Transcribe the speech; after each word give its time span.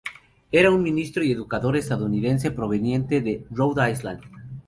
Era 0.51 0.71
un 0.71 0.81
ministro 0.81 1.23
y 1.23 1.31
educador 1.31 1.77
estadounidense 1.77 2.49
proveniente 2.49 3.21
de 3.21 3.45
Rhode 3.51 3.91
Island. 3.91 4.21